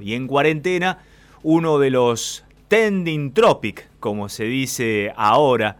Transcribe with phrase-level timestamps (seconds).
[0.00, 1.00] Y en cuarentena,
[1.42, 5.78] uno de los trending topic, como se dice ahora,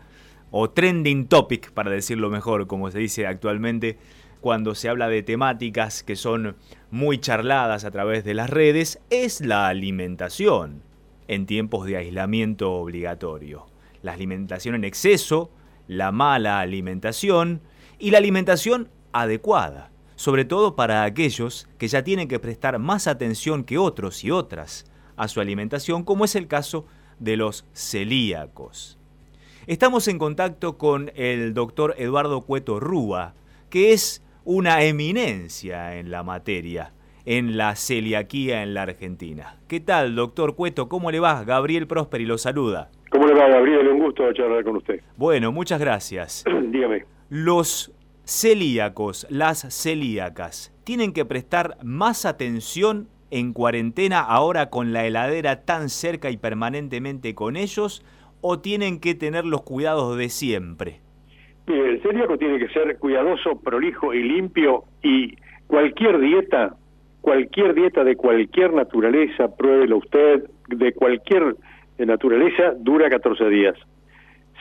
[0.50, 3.96] o trending topic, para decirlo mejor, como se dice actualmente,
[4.40, 6.56] cuando se habla de temáticas que son
[6.90, 10.82] muy charladas a través de las redes, es la alimentación
[11.28, 13.66] en tiempos de aislamiento obligatorio.
[14.02, 15.52] La alimentación en exceso,
[15.86, 17.60] la mala alimentación
[18.00, 23.62] y la alimentación adecuada sobre todo para aquellos que ya tienen que prestar más atención
[23.62, 24.84] que otros y otras
[25.16, 26.86] a su alimentación, como es el caso
[27.20, 28.98] de los celíacos.
[29.68, 33.34] Estamos en contacto con el doctor Eduardo Cueto Rúa,
[33.70, 36.92] que es una eminencia en la materia,
[37.24, 39.60] en la celiaquía en la Argentina.
[39.68, 40.88] ¿Qué tal, doctor Cueto?
[40.88, 41.44] ¿Cómo le va?
[41.44, 42.90] Gabriel Prosperi lo saluda.
[43.12, 43.86] ¿Cómo le va, Gabriel?
[43.86, 45.00] Un gusto charlar con usted.
[45.16, 46.44] Bueno, muchas gracias.
[46.72, 47.04] Dígame.
[47.30, 47.92] Los
[48.28, 55.88] celíacos, las celíacas, tienen que prestar más atención en cuarentena ahora con la heladera tan
[55.88, 58.04] cerca y permanentemente con ellos
[58.42, 61.00] o tienen que tener los cuidados de siempre?
[61.66, 65.36] el celíaco tiene que ser cuidadoso, prolijo y limpio y
[65.66, 66.76] cualquier dieta,
[67.20, 71.56] cualquier dieta de cualquier naturaleza, pruébelo usted, de cualquier
[71.98, 73.74] naturaleza, dura 14 días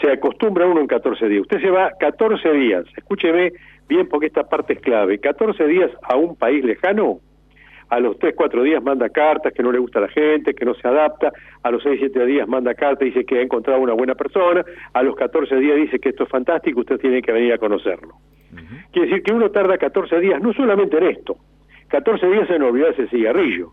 [0.01, 1.41] se acostumbra uno en 14 días.
[1.41, 3.53] Usted se va 14 días, escúcheme
[3.87, 7.19] bien porque esta parte es clave, 14 días a un país lejano,
[7.89, 10.65] a los 3, 4 días manda cartas que no le gusta a la gente, que
[10.65, 11.31] no se adapta,
[11.63, 14.65] a los 6, 7 días manda cartas, y dice que ha encontrado una buena persona,
[14.93, 18.15] a los 14 días dice que esto es fantástico, usted tiene que venir a conocerlo.
[18.91, 21.37] Quiere decir que uno tarda 14 días, no solamente en esto,
[21.87, 23.71] 14 días en olvidarse el cigarrillo,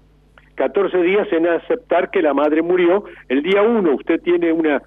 [0.54, 4.80] 14 días en aceptar que la madre murió, el día 1 usted tiene una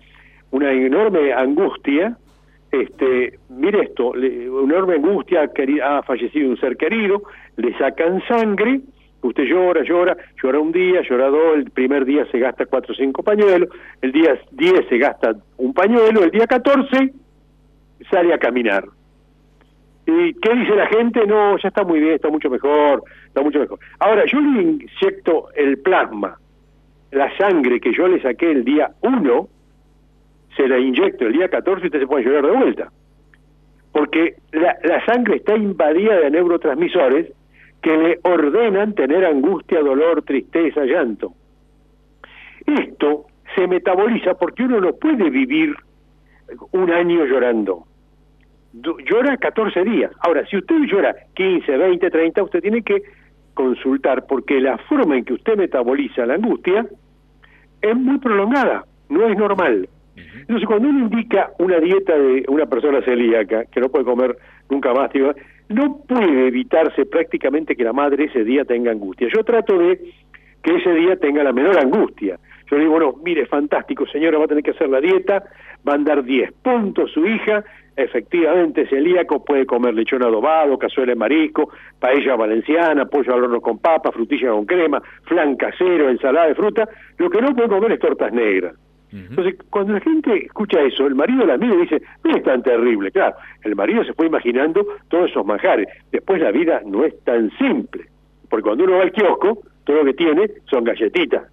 [0.52, 2.17] una enorme angustia,
[2.72, 5.50] este, mire esto, una enorme angustia,
[5.84, 7.23] ha fallecido un ser querido,
[7.56, 8.81] le sacan sangre,
[9.22, 12.95] usted llora, llora, llora un día, llora dos, el primer día se gasta cuatro o
[12.95, 13.70] cinco pañuelos,
[14.02, 17.14] el día 10 se gasta un pañuelo, el día 14
[18.09, 18.86] sale a caminar.
[20.06, 21.25] ¿Y qué dice la gente?
[21.28, 23.79] No, ya está muy bien, está mucho mejor, está mucho mejor.
[24.00, 26.38] Ahora, yo le inyecto el plasma,
[27.12, 29.50] la sangre que yo le saqué el día 1,
[30.57, 32.91] se la inyecto el día 14 y usted se puede llorar de vuelta.
[33.94, 37.31] Porque la, la sangre está invadida de neurotransmisores
[37.81, 41.34] que le ordenan tener angustia, dolor, tristeza, llanto.
[42.66, 45.75] Esto se metaboliza porque uno no puede vivir
[46.72, 47.85] un año llorando.
[48.73, 50.12] Llora 14 días.
[50.19, 53.01] Ahora, si usted llora 15, 20, 30, usted tiene que
[53.53, 56.85] consultar porque la forma en que usted metaboliza la angustia
[57.81, 59.90] es muy prolongada, no es normal.
[60.17, 64.38] Entonces, cuando uno indica una dieta de una persona celíaca, que no puede comer
[64.69, 65.11] nunca más,
[65.69, 69.28] no puede evitarse prácticamente que la madre ese día tenga angustia.
[69.33, 70.00] Yo trato de
[70.63, 72.39] que ese día tenga la menor angustia.
[72.69, 75.44] Yo le digo, bueno, mire, fantástico, señora, va a tener que hacer la dieta,
[75.88, 77.63] va a andar 10 puntos su hija,
[77.95, 83.79] efectivamente celíaco, puede comer lechón adobado, cazuela de marisco, paella valenciana, pollo al horno con
[83.79, 87.99] papa, frutilla con crema, flan casero, ensalada de fruta, lo que no puede comer es
[87.99, 88.75] tortas negras.
[89.12, 92.62] Entonces, cuando la gente escucha eso, el marido la mira y dice, no es tan
[92.62, 93.09] terrible.
[93.12, 95.88] Claro, el marido se fue imaginando todos esos manjares.
[96.12, 98.06] Después la vida no es tan simple.
[98.50, 101.44] Porque cuando uno va al kiosco, todo lo que tiene son galletitas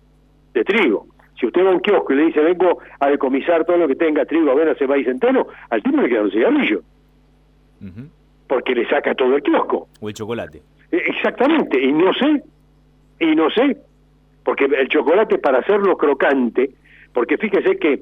[0.52, 1.06] de trigo.
[1.38, 3.96] Si usted va a un kiosco y le dice, vengo a decomisar todo lo que
[3.96, 6.82] tenga trigo, avena, cebada y centeno, al tipo le queda un cigarrillo.
[8.48, 9.88] Porque le saca todo el kiosco.
[10.00, 10.62] O el chocolate.
[10.90, 12.42] E, exactamente, y no sé,
[13.20, 13.76] y no sé,
[14.44, 16.70] porque el chocolate para hacerlo crocante
[17.14, 18.00] porque fíjese que,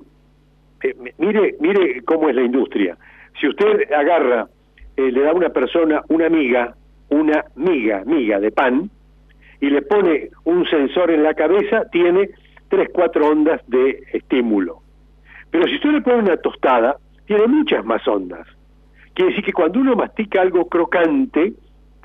[0.82, 2.96] eh, mire, mire cómo es la industria.
[3.38, 4.48] Si usted agarra,
[4.96, 6.74] eh, le da a una persona una miga,
[7.10, 8.90] una miga, miga de pan,
[9.60, 12.30] y le pone un sensor en la cabeza, tiene
[12.68, 14.80] tres, cuatro ondas de estímulo.
[15.50, 16.96] Pero si usted le pone una tostada,
[17.26, 18.46] tiene muchas más ondas.
[19.14, 21.52] Quiere decir que cuando uno mastica algo crocante,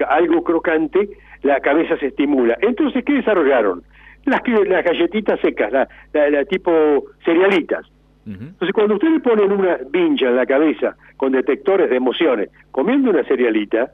[0.07, 1.09] algo crocante,
[1.41, 2.57] la cabeza se estimula.
[2.61, 3.83] Entonces, ¿qué desarrollaron?
[4.25, 7.85] Las, las galletitas secas, la, tipo cerealitas.
[8.25, 13.09] Entonces, cuando usted le ponen una vincha en la cabeza con detectores de emociones, comiendo
[13.09, 13.91] una cerealita,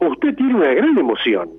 [0.00, 1.50] usted tiene una gran emoción.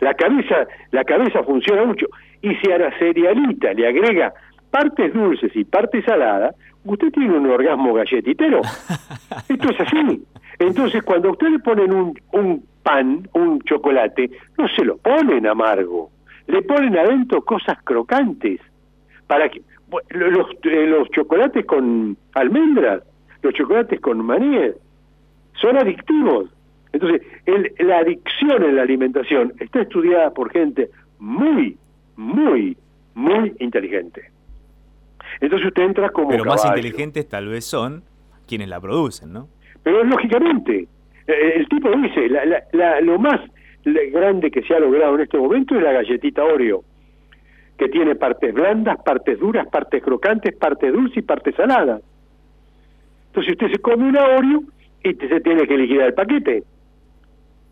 [0.00, 2.06] La cabeza, la cabeza funciona mucho.
[2.42, 4.34] Y si a la cerealita le agrega
[4.70, 8.60] partes dulces y partes saladas, usted tiene un orgasmo galletitero.
[9.48, 10.22] Esto es así.
[10.58, 16.10] Entonces, cuando usted le ponen un, un pan, un chocolate, no se lo ponen amargo
[16.46, 18.60] le ponen adentro cosas crocantes
[19.26, 19.62] para que
[20.10, 23.02] los, eh, los chocolates con almendras,
[23.42, 24.58] los chocolates con maní
[25.54, 26.50] son adictivos.
[26.92, 31.76] Entonces, el, la adicción en la alimentación está estudiada por gente muy,
[32.16, 32.76] muy,
[33.14, 34.30] muy inteligente.
[35.40, 38.04] Entonces usted entra como Pero más inteligentes tal vez son
[38.46, 39.48] quienes la producen, ¿no?
[39.82, 40.86] Pero lógicamente,
[41.26, 42.28] eh, el tipo dice,
[43.02, 43.40] lo más
[43.84, 46.82] grande que se ha logrado en este momento es la galletita Oreo,
[47.76, 52.02] que tiene partes blandas, partes duras, partes crocantes, partes dulces y partes saladas.
[53.26, 54.62] Entonces usted se come una Oreo
[55.02, 56.62] y se tiene que liquidar el paquete.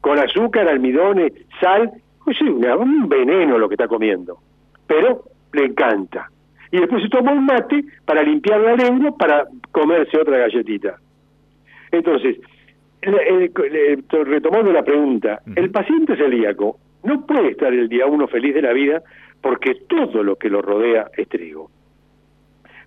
[0.00, 1.90] Con azúcar, almidones, sal,
[2.24, 4.38] pues sí, un veneno lo que está comiendo.
[4.86, 6.28] Pero le encanta.
[6.70, 10.96] Y después se toma un mate para limpiar la lengua para comerse otra galletita.
[11.90, 12.38] Entonces,
[13.02, 18.72] retomando la pregunta, el paciente celíaco no puede estar el día uno feliz de la
[18.72, 19.02] vida
[19.40, 21.68] porque todo lo que lo rodea es trigo.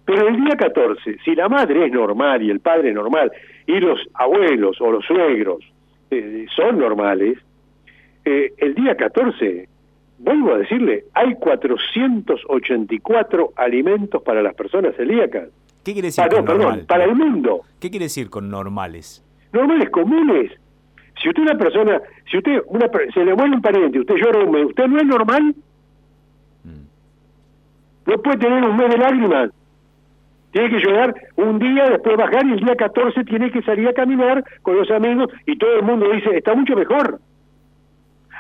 [0.06, 3.31] Pero el día 14, si la madre es normal y el padre es normal,
[3.65, 5.59] y los abuelos o los suegros
[6.12, 7.39] eh, son normales,
[8.23, 9.67] eh, el día 14,
[10.19, 15.50] vuelvo a decirle, hay 484 alimentos para las personas celíacas.
[15.83, 17.62] ¿Qué quiere decir con perdón, para el mundo.
[17.79, 19.25] ¿Qué quiere decir con normales?
[19.56, 20.52] Normales comunes.
[21.22, 24.52] Si usted una persona, si usted una, se le muere un pariente, usted llora un
[24.52, 25.56] mes, ¿usted no es normal?
[26.66, 28.10] Mm.
[28.12, 29.52] No puede tener un mes de lágrimas.
[30.52, 33.94] Tiene que llorar un día, después bajar y el día 14 tiene que salir a
[33.94, 37.19] caminar con los amigos y todo el mundo dice, está mucho mejor.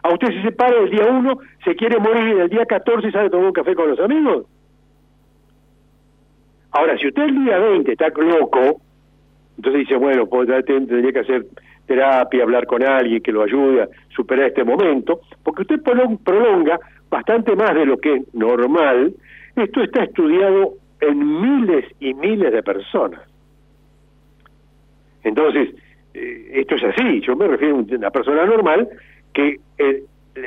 [0.03, 3.27] A usted se separa el día 1, se quiere morir y el día 14 sale
[3.27, 4.45] a tomar un café con los amigos.
[6.71, 8.81] Ahora, si usted el día 20 está loco,
[9.57, 11.45] entonces dice, bueno, pues, tendría que hacer
[11.85, 16.79] terapia, hablar con alguien que lo ayude a superar este momento, porque usted prolonga
[17.09, 19.13] bastante más de lo que es normal.
[19.55, 23.21] Esto está estudiado en miles y miles de personas.
[25.23, 25.75] Entonces,
[26.13, 28.87] eh, esto es así, yo me refiero a una persona normal
[29.33, 29.59] que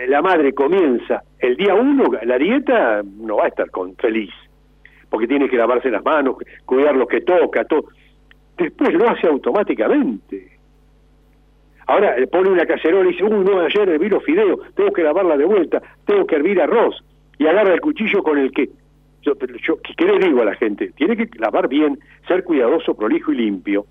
[0.07, 4.31] la madre comienza el día uno, la dieta no va a estar con, feliz
[5.11, 7.87] porque tiene que lavarse las manos, cuidar lo que toca, todo.
[8.59, 10.59] Después lo hace automáticamente.
[11.87, 15.37] Ahora pone una cacerola y dice, uy, no, ayer herví los fideos, tengo que lavarla
[15.37, 17.03] de vuelta, tengo que hervir arroz.
[17.39, 18.69] Y agarra el cuchillo con el que...
[19.23, 19.33] Yo,
[19.65, 20.93] yo, ¿Qué le digo a la gente?
[20.97, 23.87] Tiene que lavar bien, ser cuidadoso, prolijo y limpio.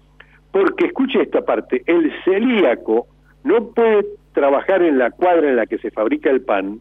[0.51, 3.07] Porque, escuche esta parte, el celíaco
[3.43, 6.79] no puede trabajar en la cuadra en la que se fabrica el pan,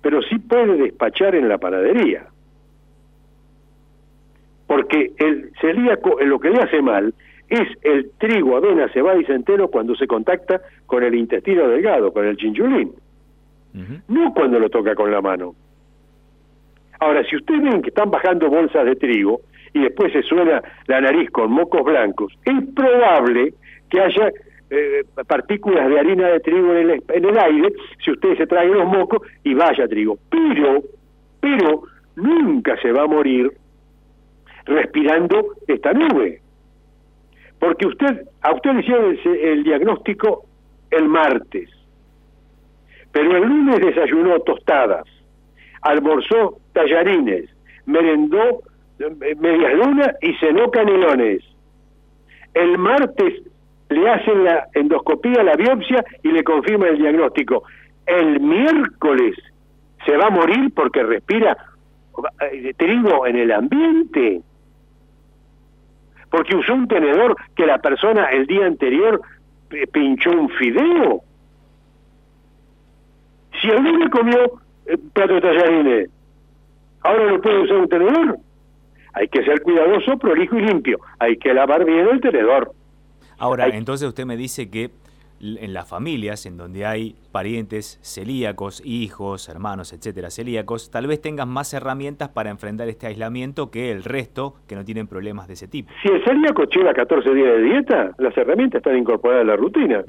[0.00, 2.26] pero sí puede despachar en la panadería
[4.72, 7.12] porque el celíaco lo que le hace mal
[7.46, 12.26] es el trigo, avena, cebada y centeno cuando se contacta con el intestino delgado, con
[12.26, 12.90] el chinchulín,
[14.08, 15.54] no cuando lo toca con la mano.
[17.00, 19.42] Ahora, si ustedes ven que están bajando bolsas de trigo
[19.74, 23.52] y después se suena la nariz con mocos blancos, es probable
[23.90, 24.32] que haya
[24.70, 28.72] eh, partículas de harina de trigo en el, en el aire si ustedes se traen
[28.72, 30.16] los mocos y vaya trigo.
[30.30, 30.80] Pero,
[31.40, 31.82] pero
[32.16, 33.52] nunca se va a morir
[34.64, 36.40] respirando esta nube.
[37.58, 40.44] Porque usted, a usted le hicieron el, diagnóstico
[40.90, 41.70] el martes,
[43.12, 45.04] pero el lunes desayunó tostadas,
[45.82, 47.48] almorzó tallarines,
[47.86, 48.62] merendó
[48.98, 51.42] eh, medias lunas y cenó canelones.
[52.54, 53.42] El martes
[53.90, 57.64] le hacen la endoscopía, la biopsia y le confirma el diagnóstico.
[58.06, 59.36] El miércoles
[60.04, 61.56] se va a morir porque respira
[62.50, 64.42] eh, trigo en el ambiente
[66.32, 69.20] porque usó un tenedor que la persona el día anterior
[69.70, 71.20] eh, pinchó un fideo.
[73.60, 74.38] Si alguien le comió
[74.86, 76.10] eh, plato de tallarines,
[77.02, 78.38] ahora no puede usar un tenedor.
[79.12, 81.00] Hay que ser cuidadoso, prolijo y limpio.
[81.18, 82.72] Hay que lavar bien el tenedor.
[83.36, 84.90] Ahora, entonces usted me dice que
[85.42, 91.48] en las familias en donde hay parientes celíacos, hijos, hermanos, etcétera, celíacos, tal vez tengan
[91.48, 95.66] más herramientas para enfrentar este aislamiento que el resto que no tienen problemas de ese
[95.66, 95.90] tipo.
[96.02, 100.04] Si el celíaco lleva 14 días de dieta, las herramientas están incorporadas a la rutina.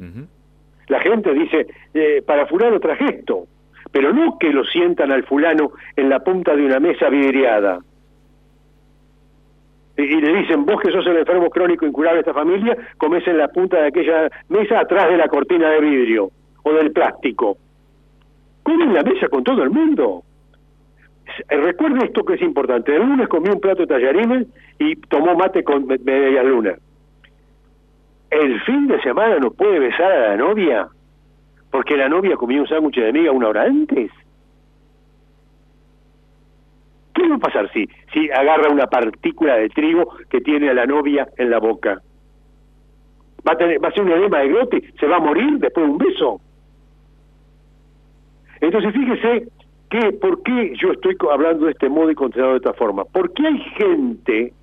[0.87, 3.47] La gente dice, eh, para fulano traje esto,
[3.91, 7.79] pero no que lo sientan al fulano en la punta de una mesa vidriada
[9.95, 13.38] y le dicen, vos que sos el enfermo crónico incurable de esta familia, comes en
[13.38, 16.31] la punta de aquella mesa atrás de la cortina de vidrio
[16.63, 17.57] o del plástico.
[18.63, 20.23] Come la mesa con todo el mundo.
[21.50, 22.95] Eh, recuerde esto que es importante.
[22.95, 24.47] El lunes comió un plato de tallarines
[24.79, 26.73] y tomó mate con media luna.
[28.31, 30.88] El fin de semana no puede besar a la novia
[31.69, 34.12] porque la novia comió un sándwich de miga una hora antes.
[37.13, 40.86] ¿Qué va a pasar si, si agarra una partícula de trigo que tiene a la
[40.86, 42.01] novia en la boca?
[43.48, 44.84] ¿Va a, tener, va a ser un edema de glote?
[45.00, 46.41] ¿Se va a morir después de un beso?
[48.62, 49.48] Entonces fíjese
[49.89, 53.03] ¿qué, ¿por qué yo estoy hablando de este modo y considerado de esta forma?
[53.05, 54.53] Porque hay gente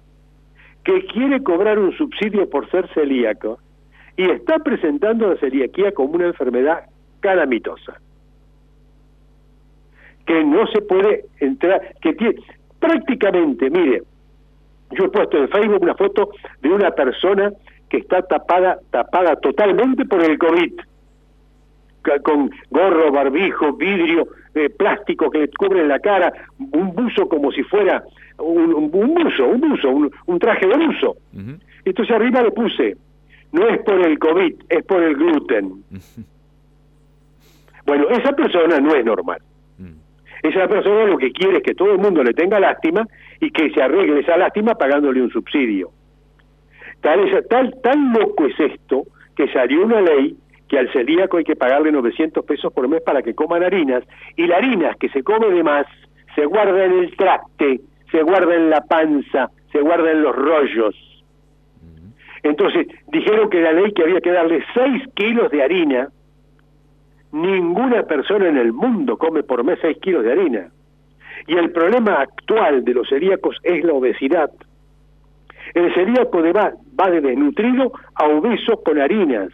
[0.85, 3.59] que quiere cobrar un subsidio por ser celíaco
[4.17, 6.87] y está presentando la celiaquía como una enfermedad
[7.21, 8.01] calamitosa.
[10.27, 12.37] Que no se puede entrar, que tiene,
[12.79, 14.03] prácticamente, mire,
[14.93, 16.31] yo he puesto en Facebook una foto
[16.63, 17.53] de una persona
[17.89, 20.73] que está tapada, tapada totalmente por el COVID,
[22.23, 27.63] con gorro, barbijo, vidrio, eh, plástico que le cubre la cara, un buzo como si
[27.63, 28.03] fuera
[28.39, 31.17] un, un, buzo, un buzo, un, traje de buzo.
[31.85, 32.97] Entonces arriba le puse,
[33.53, 35.85] no es por el COVID, es por el gluten.
[37.87, 39.41] bueno, esa persona no es normal.
[40.43, 43.07] Esa persona lo que quiere es que todo el mundo le tenga lástima
[43.41, 45.91] y que se arregle esa lástima pagándole un subsidio.
[47.01, 49.05] Tal, es, tal, tan loco es esto
[49.37, 50.37] que salió una ley
[50.69, 54.05] que al celíaco hay que pagarle 900 pesos por mes para que coman harinas,
[54.37, 55.87] y la harina que se come de más
[56.37, 57.81] se guarda en el traste,
[58.11, 60.95] se guarda en la panza, se guarda en los rollos.
[62.43, 66.09] Entonces, dijeron que la ley que había que darle 6 kilos de harina,
[67.33, 70.71] ninguna persona en el mundo come por mes 6 kilos de harina.
[71.47, 74.51] Y el problema actual de los celíacos es la obesidad.
[75.75, 79.51] El celíaco va, va de desnutrido a obeso con harinas.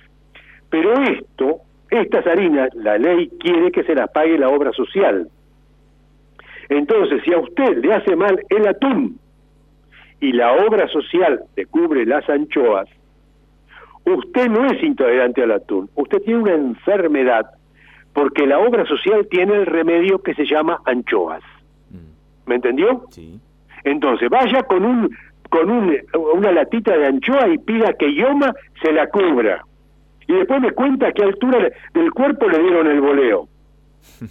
[0.71, 5.29] Pero esto, estas harinas, la ley quiere que se las pague la obra social.
[6.69, 9.19] Entonces, si a usted le hace mal el atún
[10.21, 12.89] y la obra social le cubre las anchoas,
[14.05, 17.47] usted no es intolerante al atún, usted tiene una enfermedad
[18.17, 21.43] porque la obra social tiene el remedio que se llama anchoas.
[22.47, 23.05] ¿Me entendió?
[23.11, 23.39] Sí.
[23.85, 25.15] Entonces, vaya con un
[25.51, 25.95] con un,
[26.35, 29.63] una latita de anchoa y pida que Yoma se la cubra.
[30.27, 33.49] Y después me cuenta a qué altura del cuerpo le dieron el voleo.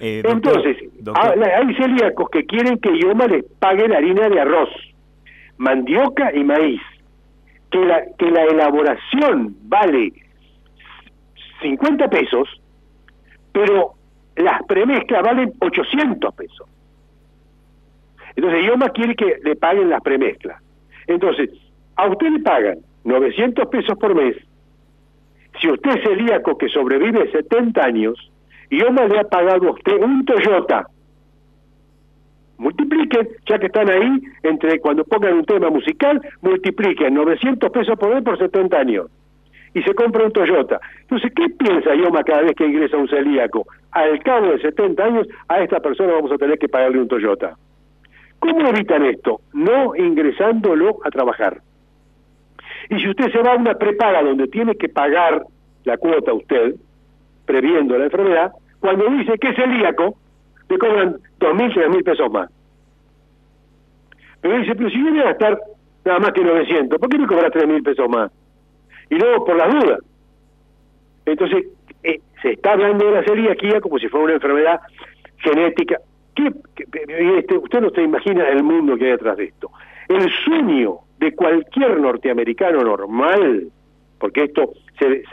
[0.00, 0.76] Eh, Entonces,
[1.14, 4.68] ah, hay celíacos que quieren que Yoma les pague la harina de arroz,
[5.56, 6.82] mandioca y maíz.
[7.70, 10.12] Que la, que la elaboración vale
[11.62, 12.60] 50 pesos,
[13.56, 13.94] pero
[14.36, 16.68] las premezclas valen 800 pesos.
[18.36, 20.62] Entonces IOMA quiere que le paguen las premezclas.
[21.06, 21.48] Entonces,
[21.96, 24.36] a usted le pagan 900 pesos por mes.
[25.58, 28.30] Si usted es celíaco que sobrevive 70 años,
[28.68, 30.86] IOMA le ha pagado a usted un Toyota.
[32.58, 38.14] Multipliquen, ya que están ahí, entre cuando pongan un tema musical, multipliquen 900 pesos por
[38.14, 39.06] mes por 70 años.
[39.76, 40.80] Y se compra un Toyota.
[41.02, 43.66] Entonces, ¿qué piensa IOMA cada vez que ingresa un celíaco?
[43.90, 47.58] Al cabo de 70 años, a esta persona vamos a tener que pagarle un Toyota.
[48.38, 49.42] ¿Cómo evitan esto?
[49.52, 51.60] No ingresándolo a trabajar.
[52.88, 55.42] Y si usted se va a una prepaga donde tiene que pagar
[55.84, 56.76] la cuota usted,
[57.44, 60.16] previendo la enfermedad, cuando dice que es celíaco,
[60.70, 62.50] le cobran dos mil, tres mil pesos más.
[64.40, 65.60] Pero dice, pero si viene a gastar
[66.02, 68.32] nada más que 900, ¿por qué me cobra tres mil pesos más?
[69.10, 70.00] Y luego, por las dudas.
[71.24, 71.66] Entonces,
[72.02, 74.80] eh, se está hablando de la celiaquía como si fuera una enfermedad
[75.38, 76.00] genética.
[76.34, 76.52] ¿Qué,
[77.38, 79.70] este, usted no se imagina el mundo que hay detrás de esto.
[80.08, 83.68] El sueño de cualquier norteamericano normal,
[84.18, 85.24] porque esto se,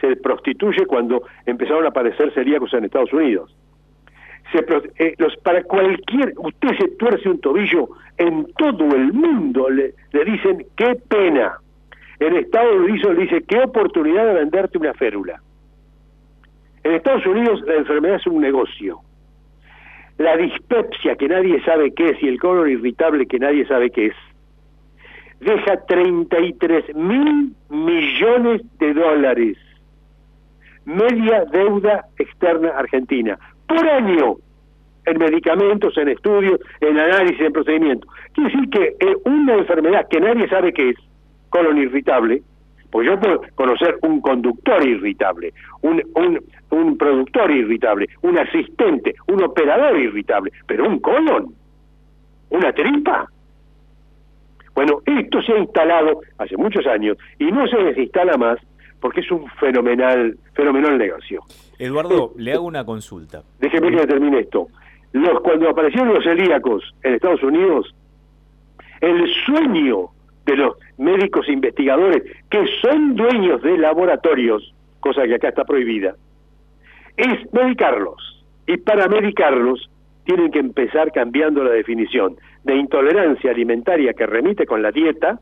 [0.00, 3.54] se, prostituye cuando empezaron a aparecer celíacos en Estados Unidos.
[4.52, 4.64] Se,
[4.98, 10.24] eh, los, para cualquier, usted se tuerce un tobillo, en todo el mundo le, le
[10.24, 11.58] dicen qué pena.
[12.20, 15.40] En Estados Unidos le dice qué oportunidad de venderte una férula.
[16.82, 19.00] En Estados Unidos la enfermedad es un negocio
[20.18, 24.06] la dispepsia que nadie sabe qué es y el color irritable que nadie sabe qué
[24.06, 24.14] es,
[25.40, 29.56] deja 33 mil millones de dólares,
[30.84, 34.36] media deuda externa argentina, por año,
[35.06, 38.10] en medicamentos, en estudios, en análisis, en procedimientos.
[38.34, 40.96] Quiere decir que eh, una enfermedad que nadie sabe qué es,
[41.48, 42.42] colon irritable,
[42.90, 45.52] pues yo puedo conocer un conductor irritable,
[45.82, 46.40] un, un,
[46.70, 51.54] un productor irritable, un asistente, un operador irritable, pero un colon,
[52.50, 53.28] una tripa.
[54.74, 58.58] Bueno, esto se ha instalado hace muchos años y no se desinstala más
[59.00, 61.42] porque es un fenomenal, fenomenal negocio.
[61.78, 63.42] Eduardo, eh, le hago una consulta.
[63.60, 64.68] Déjeme que termine esto.
[65.12, 67.94] Los, cuando aparecieron los celíacos en Estados Unidos,
[69.00, 70.10] el sueño
[70.48, 76.16] de los médicos investigadores que son dueños de laboratorios, cosa que acá está prohibida,
[77.18, 78.46] es medicarlos.
[78.66, 79.90] Y para medicarlos
[80.24, 85.38] tienen que empezar cambiando la definición de intolerancia alimentaria que remite con la dieta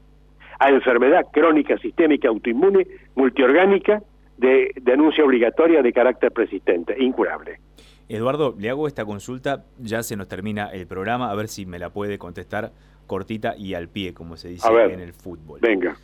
[0.58, 4.02] a enfermedad crónica sistémica autoinmune multiorgánica
[4.38, 7.60] de denuncia obligatoria de carácter persistente, incurable.
[8.08, 11.78] Eduardo, le hago esta consulta, ya se nos termina el programa, a ver si me
[11.78, 12.72] la puede contestar
[13.06, 15.60] cortita y al pie, como se dice en el fútbol.
[15.60, 15.96] Venga.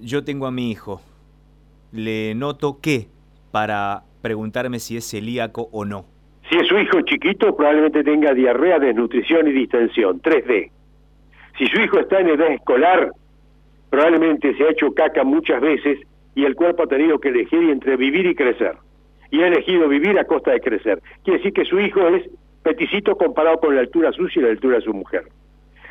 [0.00, 1.00] Yo tengo a mi hijo,
[1.92, 3.08] le noto que
[3.50, 6.06] para preguntarme si es celíaco o no.
[6.50, 10.70] Si es su hijo chiquito, probablemente tenga diarrea, desnutrición y distensión, 3D.
[11.58, 13.10] Si su hijo está en edad escolar,
[13.90, 15.98] probablemente se ha hecho caca muchas veces
[16.34, 18.76] y el cuerpo ha tenido que elegir entre vivir y crecer.
[19.30, 21.02] Y ha elegido vivir a costa de crecer.
[21.24, 22.28] Quiere decir que su hijo es
[22.62, 25.24] peticito comparado con la altura suya y la altura de su mujer.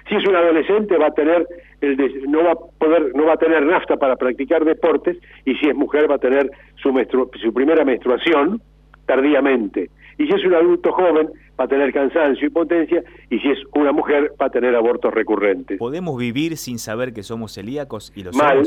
[0.08, 1.48] Si es un adolescente va a tener
[1.82, 1.98] el
[2.30, 5.76] no va a poder no va a tener nafta para practicar deportes y si es
[5.76, 6.94] mujer va a tener su
[7.42, 8.62] su primera menstruación
[9.06, 9.90] tardíamente.
[10.18, 13.60] Y si es un adulto joven va a tener cansancio y potencia y si es
[13.74, 15.78] una mujer va a tener abortos recurrentes.
[15.78, 18.64] ¿Podemos vivir sin saber que somos celíacos y lo Mal,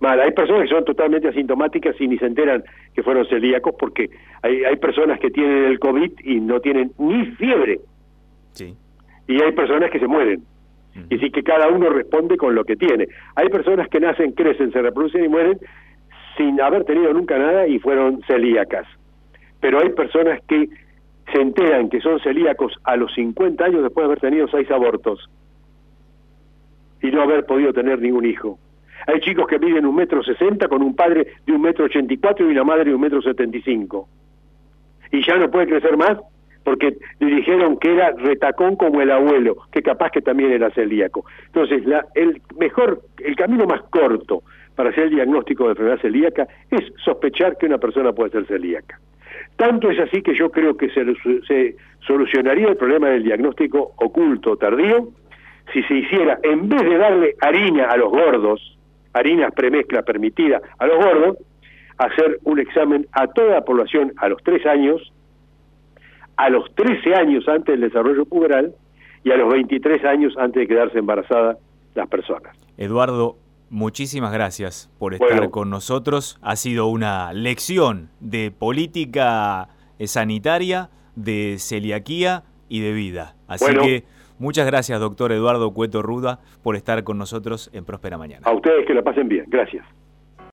[0.00, 2.62] Mal, hay personas que son totalmente asintomáticas y ni se enteran
[2.94, 4.10] que fueron celíacos porque
[4.42, 7.80] hay, hay personas que tienen el COVID y no tienen ni fiebre.
[8.52, 8.76] Sí
[9.26, 10.42] y hay personas que se mueren.
[11.10, 13.06] Y sí que cada uno responde con lo que tiene.
[13.34, 15.58] Hay personas que nacen, crecen, se reproducen y mueren
[16.36, 18.86] sin haber tenido nunca nada y fueron celíacas.
[19.60, 20.68] Pero hay personas que
[21.32, 25.28] se enteran que son celíacos a los 50 años después de haber tenido seis abortos
[27.02, 28.58] y no haber podido tener ningún hijo.
[29.06, 32.16] Hay chicos que miden un metro sesenta con un padre de un metro ochenta y
[32.16, 34.08] cuatro y una madre de un metro setenta y cinco.
[35.12, 36.18] Y ya no puede crecer más
[36.66, 41.24] porque dijeron que era retacón como el abuelo, que capaz que también era celíaco.
[41.46, 44.42] Entonces, la, el mejor, el camino más corto
[44.74, 48.98] para hacer el diagnóstico de enfermedad celíaca es sospechar que una persona puede ser celíaca.
[49.54, 51.04] Tanto es así que yo creo que se,
[51.46, 55.10] se solucionaría el problema del diagnóstico oculto tardío
[55.72, 58.76] si se hiciera, en vez de darle harina a los gordos,
[59.12, 61.36] harina premezcla permitida a los gordos,
[61.98, 65.12] hacer un examen a toda la población a los tres años
[66.36, 68.74] a los 13 años antes del desarrollo puberal
[69.24, 71.58] y a los 23 años antes de quedarse embarazada
[71.94, 72.56] las personas.
[72.76, 73.36] Eduardo,
[73.70, 76.38] muchísimas gracias por estar con nosotros.
[76.42, 79.68] Ha sido una lección de política
[80.04, 83.34] sanitaria, de celiaquía y de vida.
[83.48, 84.04] Así que
[84.38, 88.42] muchas gracias, doctor Eduardo Cueto Ruda, por estar con nosotros en Próspera Mañana.
[88.46, 89.46] A ustedes que la pasen bien.
[89.48, 89.84] Gracias.